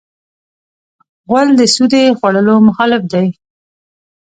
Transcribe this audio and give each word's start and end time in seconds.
غول 1.29 1.47
د 1.59 1.61
سودي 1.75 2.03
خوړو 2.17 2.55
مخالف 2.67 3.01
دی. 3.13 3.27